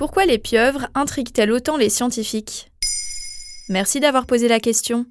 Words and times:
Pourquoi 0.00 0.24
les 0.24 0.38
pieuvres 0.38 0.86
intriguent-elles 0.94 1.52
autant 1.52 1.76
les 1.76 1.90
scientifiques? 1.90 2.72
Merci 3.68 4.00
d'avoir 4.00 4.24
posé 4.24 4.48
la 4.48 4.58
question. 4.58 5.04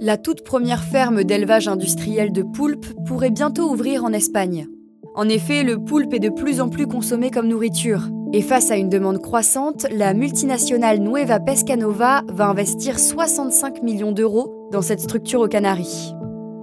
La 0.00 0.16
toute 0.16 0.42
première 0.42 0.82
ferme 0.82 1.24
d'élevage 1.24 1.68
industriel 1.68 2.32
de 2.32 2.40
poulpes 2.40 2.86
pourrait 3.04 3.28
bientôt 3.28 3.70
ouvrir 3.70 4.02
en 4.02 4.14
Espagne. 4.14 4.66
En 5.14 5.28
effet, 5.28 5.62
le 5.62 5.84
poulpe 5.84 6.14
est 6.14 6.20
de 6.20 6.30
plus 6.30 6.62
en 6.62 6.70
plus 6.70 6.86
consommé 6.86 7.30
comme 7.30 7.48
nourriture. 7.48 8.08
Et 8.32 8.40
face 8.40 8.70
à 8.70 8.78
une 8.78 8.88
demande 8.88 9.20
croissante, 9.20 9.86
la 9.90 10.14
multinationale 10.14 11.00
Nueva 11.00 11.38
Pescanova 11.38 12.22
va 12.28 12.46
investir 12.46 12.98
65 12.98 13.82
millions 13.82 14.12
d'euros 14.12 14.70
dans 14.72 14.80
cette 14.80 15.00
structure 15.00 15.40
aux 15.40 15.48
Canaries. 15.48 16.14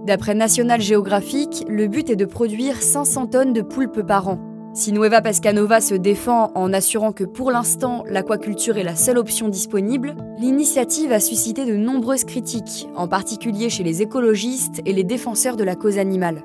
D'après 0.05 0.33
National 0.33 0.81
Geographic, 0.81 1.63
le 1.67 1.87
but 1.87 2.09
est 2.09 2.15
de 2.15 2.25
produire 2.25 2.81
500 2.81 3.27
tonnes 3.27 3.53
de 3.53 3.61
poulpes 3.61 4.01
par 4.01 4.27
an. 4.27 4.39
Si 4.73 4.93
Nueva 4.93 5.21
Pescanova 5.21 5.79
se 5.79 5.93
défend 5.93 6.51
en 6.55 6.73
assurant 6.73 7.11
que 7.11 7.23
pour 7.23 7.51
l'instant 7.51 8.03
l'aquaculture 8.07 8.77
est 8.77 8.83
la 8.83 8.95
seule 8.95 9.19
option 9.19 9.47
disponible, 9.47 10.15
l'initiative 10.39 11.11
a 11.11 11.19
suscité 11.19 11.65
de 11.65 11.75
nombreuses 11.75 12.23
critiques, 12.23 12.87
en 12.95 13.07
particulier 13.07 13.69
chez 13.69 13.83
les 13.83 14.01
écologistes 14.01 14.81
et 14.85 14.93
les 14.93 15.03
défenseurs 15.03 15.55
de 15.55 15.63
la 15.63 15.75
cause 15.75 15.99
animale. 15.99 16.41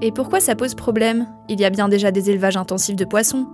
Et 0.00 0.10
pourquoi 0.10 0.40
ça 0.40 0.54
pose 0.54 0.74
problème? 0.74 1.26
Il 1.50 1.60
y 1.60 1.64
a 1.66 1.70
bien 1.70 1.88
déjà 1.88 2.10
des 2.10 2.30
élevages 2.30 2.56
intensifs 2.56 2.96
de 2.96 3.04
poissons. 3.04 3.48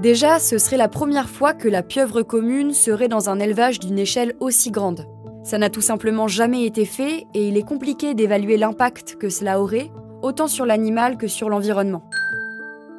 Déjà, 0.00 0.38
ce 0.38 0.56
serait 0.56 0.78
la 0.78 0.88
première 0.88 1.28
fois 1.28 1.52
que 1.52 1.68
la 1.68 1.82
pieuvre 1.82 2.22
commune 2.22 2.72
serait 2.72 3.08
dans 3.08 3.28
un 3.28 3.38
élevage 3.38 3.80
d'une 3.80 3.98
échelle 3.98 4.34
aussi 4.40 4.70
grande. 4.70 5.06
Ça 5.44 5.58
n'a 5.58 5.68
tout 5.68 5.82
simplement 5.82 6.26
jamais 6.26 6.64
été 6.64 6.86
fait 6.86 7.26
et 7.34 7.48
il 7.48 7.58
est 7.58 7.62
compliqué 7.62 8.14
d'évaluer 8.14 8.56
l'impact 8.56 9.16
que 9.16 9.28
cela 9.28 9.60
aurait 9.60 9.90
autant 10.22 10.48
sur 10.48 10.64
l'animal 10.64 11.18
que 11.18 11.28
sur 11.28 11.50
l'environnement. 11.50 12.02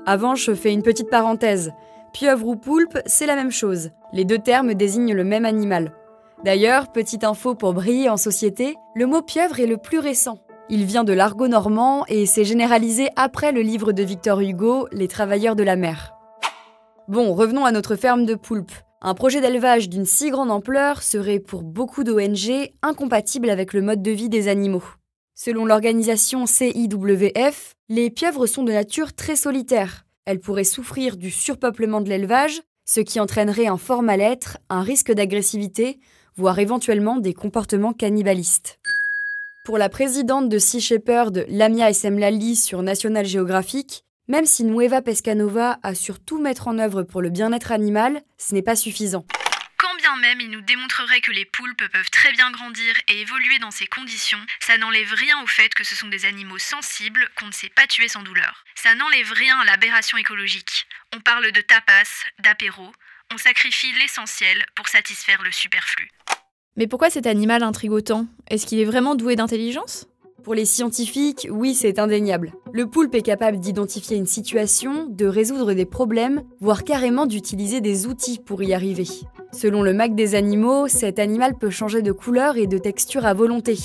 Avant, 0.05 0.35
je 0.35 0.53
fais 0.53 0.71
une 0.71 0.83
petite 0.83 1.09
parenthèse. 1.09 1.71
Pieuvre 2.13 2.47
ou 2.47 2.55
poulpe, 2.55 2.99
c'est 3.07 3.25
la 3.25 3.35
même 3.35 3.51
chose. 3.51 3.89
Les 4.13 4.25
deux 4.25 4.37
termes 4.37 4.75
désignent 4.75 5.15
le 5.15 5.23
même 5.23 5.43
animal. 5.43 5.91
D'ailleurs, 6.43 6.91
petite 6.91 7.23
info 7.23 7.55
pour 7.55 7.73
briller 7.73 8.09
en 8.09 8.17
société, 8.17 8.75
le 8.93 9.07
mot 9.07 9.23
pieuvre 9.23 9.59
est 9.59 9.65
le 9.65 9.77
plus 9.77 9.97
récent. 9.97 10.37
Il 10.69 10.85
vient 10.85 11.03
de 11.03 11.13
l'argot 11.13 11.47
normand 11.47 12.05
et 12.07 12.27
s'est 12.27 12.43
généralisé 12.43 13.09
après 13.15 13.51
le 13.51 13.61
livre 13.61 13.91
de 13.91 14.03
Victor 14.03 14.39
Hugo, 14.41 14.87
Les 14.91 15.07
travailleurs 15.07 15.55
de 15.55 15.63
la 15.63 15.75
mer. 15.75 16.13
Bon, 17.07 17.33
revenons 17.33 17.65
à 17.65 17.71
notre 17.71 17.95
ferme 17.95 18.25
de 18.25 18.35
poulpes. 18.35 18.84
Un 19.07 19.13
projet 19.13 19.39
d'élevage 19.39 19.87
d'une 19.87 20.07
si 20.07 20.31
grande 20.31 20.49
ampleur 20.49 21.03
serait 21.03 21.37
pour 21.37 21.61
beaucoup 21.61 22.03
d'ONG 22.03 22.71
incompatible 22.81 23.51
avec 23.51 23.73
le 23.73 23.83
mode 23.83 24.01
de 24.01 24.09
vie 24.09 24.29
des 24.29 24.47
animaux. 24.47 24.83
Selon 25.35 25.63
l'organisation 25.63 26.47
CIWF, 26.47 27.75
les 27.87 28.09
pieuvres 28.09 28.47
sont 28.47 28.63
de 28.63 28.71
nature 28.71 29.13
très 29.13 29.35
solitaires. 29.35 30.05
Elles 30.25 30.39
pourraient 30.39 30.63
souffrir 30.63 31.17
du 31.17 31.29
surpeuplement 31.29 32.01
de 32.01 32.09
l'élevage, 32.09 32.63
ce 32.83 32.99
qui 32.99 33.19
entraînerait 33.19 33.67
un 33.67 33.77
fort 33.77 34.01
mal-être, 34.01 34.57
un 34.71 34.81
risque 34.81 35.11
d'agressivité, 35.11 35.99
voire 36.35 36.57
éventuellement 36.57 37.17
des 37.17 37.35
comportements 37.35 37.93
cannibalistes. 37.93 38.79
Pour 39.65 39.77
la 39.77 39.89
présidente 39.89 40.49
de 40.49 40.57
Sea 40.57 40.81
Shepherd, 40.81 41.45
Lamia 41.47 41.91
Essemlali 41.91 42.55
sur 42.55 42.81
National 42.81 43.27
Geographic, 43.27 44.03
même 44.27 44.45
si 44.45 44.63
Nueva 44.63 45.01
Pescanova 45.01 45.79
a 45.83 45.95
sur 45.95 46.19
tout 46.19 46.41
mettre 46.41 46.67
en 46.67 46.79
œuvre 46.79 47.03
pour 47.03 47.21
le 47.21 47.29
bien-être 47.29 47.71
animal, 47.71 48.21
ce 48.37 48.53
n'est 48.53 48.61
pas 48.61 48.75
suffisant 48.75 49.25
même 50.17 50.39
il 50.39 50.49
nous 50.49 50.61
démontrerait 50.61 51.21
que 51.21 51.31
les 51.31 51.45
poulpes 51.45 51.87
peuvent 51.91 52.09
très 52.11 52.31
bien 52.33 52.51
grandir 52.51 52.93
et 53.07 53.21
évoluer 53.21 53.59
dans 53.59 53.71
ces 53.71 53.87
conditions, 53.87 54.39
ça 54.59 54.77
n'enlève 54.77 55.11
rien 55.13 55.41
au 55.43 55.47
fait 55.47 55.73
que 55.73 55.83
ce 55.83 55.95
sont 55.95 56.07
des 56.07 56.25
animaux 56.25 56.57
sensibles 56.57 57.27
qu'on 57.37 57.47
ne 57.47 57.51
sait 57.51 57.69
pas 57.69 57.87
tuer 57.87 58.07
sans 58.07 58.23
douleur. 58.23 58.63
Ça 58.75 58.95
n'enlève 58.95 59.31
rien 59.31 59.57
à 59.59 59.65
l'aberration 59.65 60.17
écologique. 60.17 60.87
On 61.15 61.19
parle 61.19 61.51
de 61.51 61.61
tapas, 61.61 62.25
d'apéro, 62.39 62.91
on 63.33 63.37
sacrifie 63.37 63.93
l'essentiel 63.99 64.65
pour 64.75 64.87
satisfaire 64.87 65.41
le 65.43 65.51
superflu. 65.51 66.09
Mais 66.77 66.87
pourquoi 66.87 67.09
cet 67.09 67.25
animal 67.25 67.63
intrigue 67.63 67.91
autant? 67.91 68.27
Est-ce 68.49 68.65
qu'il 68.65 68.79
est 68.79 68.85
vraiment 68.85 69.15
doué 69.15 69.35
d'intelligence? 69.35 70.07
Pour 70.45 70.53
les 70.53 70.65
scientifiques, 70.65 71.47
oui, 71.49 71.73
c'est 71.73 71.97
indéniable. 71.97 72.53
Le 72.71 72.85
poulpe 72.85 73.15
est 73.15 73.23
capable 73.23 73.57
d'identifier 73.57 74.15
une 74.15 74.27
situation, 74.27 75.07
de 75.09 75.25
résoudre 75.25 75.73
des 75.73 75.85
problèmes, 75.85 76.43
voire 76.61 76.83
carrément 76.83 77.25
d'utiliser 77.25 77.81
des 77.81 78.05
outils 78.05 78.39
pour 78.45 78.61
y 78.61 78.71
arriver. 78.71 79.07
Selon 79.51 79.81
le 79.81 79.91
MAC 79.91 80.13
des 80.13 80.35
animaux, 80.35 80.87
cet 80.87 81.17
animal 81.17 81.55
peut 81.57 81.71
changer 81.71 82.03
de 82.03 82.11
couleur 82.11 82.57
et 82.57 82.67
de 82.67 82.77
texture 82.77 83.25
à 83.25 83.33
volonté. 83.33 83.75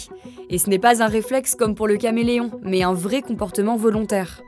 Et 0.50 0.59
ce 0.59 0.69
n'est 0.69 0.78
pas 0.78 1.03
un 1.03 1.06
réflexe 1.06 1.54
comme 1.54 1.75
pour 1.75 1.88
le 1.88 1.97
caméléon, 1.97 2.50
mais 2.62 2.82
un 2.82 2.92
vrai 2.92 3.22
comportement 3.22 3.77
volontaire. 3.77 4.42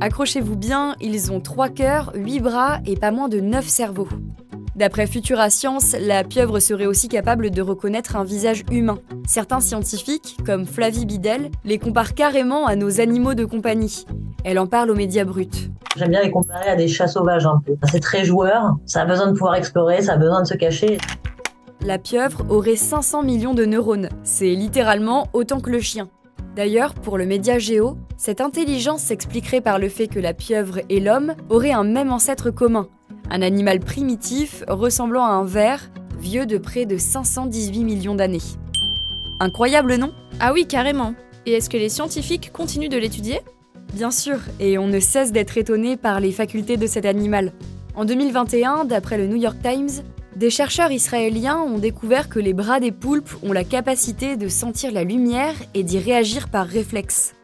Accrochez-vous 0.00 0.56
bien, 0.56 0.96
ils 0.98 1.30
ont 1.30 1.40
3 1.40 1.68
cœurs, 1.68 2.12
8 2.14 2.40
bras 2.40 2.78
et 2.86 2.96
pas 2.96 3.10
moins 3.10 3.28
de 3.28 3.38
9 3.38 3.68
cerveaux. 3.68 4.08
D'après 4.80 5.06
Futura 5.06 5.50
Science, 5.50 5.94
la 6.00 6.24
pieuvre 6.24 6.58
serait 6.58 6.86
aussi 6.86 7.08
capable 7.08 7.50
de 7.50 7.60
reconnaître 7.60 8.16
un 8.16 8.24
visage 8.24 8.64
humain. 8.72 8.98
Certains 9.26 9.60
scientifiques, 9.60 10.38
comme 10.46 10.64
Flavie 10.64 11.04
Bidel, 11.04 11.50
les 11.66 11.78
comparent 11.78 12.14
carrément 12.14 12.66
à 12.66 12.76
nos 12.76 12.98
animaux 12.98 13.34
de 13.34 13.44
compagnie. 13.44 14.06
Elle 14.42 14.58
en 14.58 14.66
parle 14.66 14.90
aux 14.90 14.94
médias 14.94 15.24
bruts. 15.24 15.68
J'aime 15.98 16.08
bien 16.08 16.22
les 16.22 16.30
comparer 16.30 16.66
à 16.66 16.76
des 16.76 16.88
chats 16.88 17.08
sauvages 17.08 17.44
un 17.44 17.60
peu. 17.62 17.74
C'est 17.92 18.00
très 18.00 18.24
joueur, 18.24 18.78
ça 18.86 19.02
a 19.02 19.04
besoin 19.04 19.26
de 19.26 19.32
pouvoir 19.32 19.56
explorer, 19.56 20.00
ça 20.00 20.14
a 20.14 20.16
besoin 20.16 20.40
de 20.40 20.46
se 20.46 20.54
cacher. 20.54 20.96
La 21.84 21.98
pieuvre 21.98 22.46
aurait 22.48 22.76
500 22.76 23.22
millions 23.22 23.52
de 23.52 23.66
neurones. 23.66 24.08
C'est 24.22 24.54
littéralement 24.54 25.26
autant 25.34 25.60
que 25.60 25.68
le 25.68 25.80
chien. 25.80 26.08
D'ailleurs, 26.56 26.94
pour 26.94 27.18
le 27.18 27.26
média 27.26 27.58
Géo, 27.58 27.98
cette 28.16 28.40
intelligence 28.40 29.02
s'expliquerait 29.02 29.60
par 29.60 29.78
le 29.78 29.90
fait 29.90 30.08
que 30.08 30.18
la 30.18 30.32
pieuvre 30.32 30.78
et 30.88 31.00
l'homme 31.00 31.34
auraient 31.50 31.70
un 31.70 31.84
même 31.84 32.10
ancêtre 32.10 32.50
commun, 32.50 32.88
un 33.30 33.42
animal 33.42 33.80
primitif 33.80 34.64
ressemblant 34.68 35.24
à 35.24 35.30
un 35.30 35.44
ver, 35.44 35.90
vieux 36.20 36.46
de 36.46 36.58
près 36.58 36.84
de 36.84 36.98
518 36.98 37.84
millions 37.84 38.14
d'années. 38.14 38.42
Incroyable, 39.38 39.96
non? 39.96 40.12
Ah 40.40 40.52
oui, 40.52 40.66
carrément. 40.66 41.14
Et 41.46 41.52
est-ce 41.52 41.70
que 41.70 41.76
les 41.76 41.88
scientifiques 41.88 42.52
continuent 42.52 42.88
de 42.88 42.98
l'étudier? 42.98 43.40
Bien 43.94 44.10
sûr, 44.10 44.38
et 44.60 44.78
on 44.78 44.86
ne 44.86 45.00
cesse 45.00 45.32
d'être 45.32 45.56
étonné 45.56 45.96
par 45.96 46.20
les 46.20 46.32
facultés 46.32 46.76
de 46.76 46.86
cet 46.86 47.06
animal. 47.06 47.52
En 47.94 48.04
2021, 48.04 48.84
d'après 48.84 49.18
le 49.18 49.26
New 49.26 49.36
York 49.36 49.56
Times, 49.62 50.04
des 50.36 50.50
chercheurs 50.50 50.92
israéliens 50.92 51.58
ont 51.58 51.78
découvert 51.78 52.28
que 52.28 52.38
les 52.38 52.52
bras 52.52 52.80
des 52.80 52.92
poulpes 52.92 53.34
ont 53.42 53.52
la 53.52 53.64
capacité 53.64 54.36
de 54.36 54.48
sentir 54.48 54.92
la 54.92 55.04
lumière 55.04 55.54
et 55.74 55.82
d'y 55.82 55.98
réagir 55.98 56.48
par 56.48 56.66
réflexe. 56.66 57.34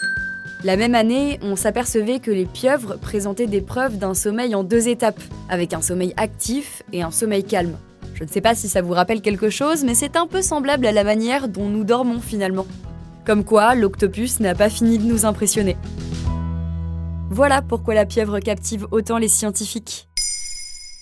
La 0.64 0.76
même 0.76 0.94
année, 0.94 1.38
on 1.42 1.54
s'apercevait 1.54 2.18
que 2.18 2.30
les 2.30 2.46
pieuvres 2.46 2.98
présentaient 2.98 3.46
des 3.46 3.60
preuves 3.60 3.98
d'un 3.98 4.14
sommeil 4.14 4.54
en 4.54 4.64
deux 4.64 4.88
étapes, 4.88 5.20
avec 5.48 5.74
un 5.74 5.82
sommeil 5.82 6.14
actif 6.16 6.82
et 6.92 7.02
un 7.02 7.10
sommeil 7.10 7.44
calme. 7.44 7.76
Je 8.14 8.24
ne 8.24 8.28
sais 8.28 8.40
pas 8.40 8.54
si 8.54 8.68
ça 8.68 8.80
vous 8.80 8.94
rappelle 8.94 9.20
quelque 9.20 9.50
chose, 9.50 9.84
mais 9.84 9.94
c'est 9.94 10.16
un 10.16 10.26
peu 10.26 10.40
semblable 10.40 10.86
à 10.86 10.92
la 10.92 11.04
manière 11.04 11.48
dont 11.48 11.68
nous 11.68 11.84
dormons 11.84 12.20
finalement. 12.20 12.66
Comme 13.26 13.44
quoi, 13.44 13.74
l'octopus 13.74 14.40
n'a 14.40 14.54
pas 14.54 14.70
fini 14.70 14.98
de 14.98 15.04
nous 15.04 15.26
impressionner. 15.26 15.76
Voilà 17.30 17.60
pourquoi 17.60 17.94
la 17.94 18.06
pieuvre 18.06 18.40
captive 18.40 18.86
autant 18.90 19.18
les 19.18 19.28
scientifiques. 19.28 20.08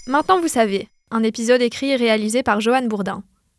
Maintenant 0.09 0.41
vous 0.41 0.49
savez, 0.49 0.89
un 1.13 1.23
épisode 1.23 1.63
écrit 1.63 1.91
et 1.91 1.97
réalisé 1.97 2.43
par 2.43 2.61
Johan 2.61 2.87
Bourdin. 2.87 3.23